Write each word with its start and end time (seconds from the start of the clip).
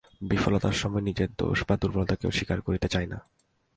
বিফলতার 0.21 0.73
সময় 0.73 1.01
নিজের 1.01 1.29
দোষ 1.37 1.57
বা 1.67 1.75
দুর্বলতা 1.77 2.15
কেহ 2.15 2.29
স্বীকার 2.29 2.61
করিতে 2.61 2.87
চায় 2.87 3.05
না। 3.05 3.17